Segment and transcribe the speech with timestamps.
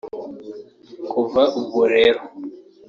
[1.11, 2.21] Kuva ubwo rero